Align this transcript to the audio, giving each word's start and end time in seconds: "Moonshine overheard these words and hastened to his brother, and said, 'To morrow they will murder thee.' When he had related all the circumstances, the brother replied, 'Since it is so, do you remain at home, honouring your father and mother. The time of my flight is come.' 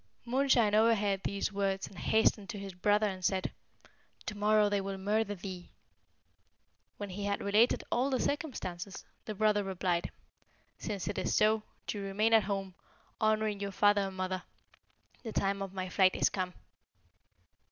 "Moonshine 0.25 0.73
overheard 0.73 1.21
these 1.23 1.53
words 1.53 1.85
and 1.87 1.99
hastened 1.99 2.49
to 2.49 2.57
his 2.57 2.73
brother, 2.73 3.05
and 3.07 3.23
said, 3.23 3.51
'To 4.25 4.33
morrow 4.35 4.67
they 4.67 4.81
will 4.81 4.97
murder 4.97 5.35
thee.' 5.35 5.69
When 6.97 7.11
he 7.11 7.25
had 7.25 7.39
related 7.39 7.83
all 7.91 8.09
the 8.09 8.19
circumstances, 8.19 9.05
the 9.25 9.35
brother 9.35 9.63
replied, 9.63 10.09
'Since 10.79 11.07
it 11.07 11.19
is 11.19 11.35
so, 11.35 11.61
do 11.85 11.99
you 11.99 12.03
remain 12.05 12.33
at 12.33 12.45
home, 12.45 12.73
honouring 13.21 13.59
your 13.59 13.69
father 13.71 14.01
and 14.07 14.17
mother. 14.17 14.41
The 15.21 15.33
time 15.33 15.61
of 15.61 15.71
my 15.71 15.87
flight 15.87 16.15
is 16.15 16.29
come.' 16.31 16.55